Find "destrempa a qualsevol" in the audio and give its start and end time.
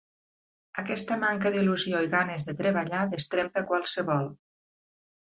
3.15-4.37